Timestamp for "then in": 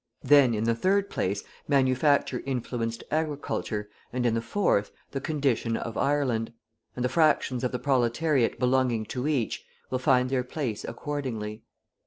0.23-0.63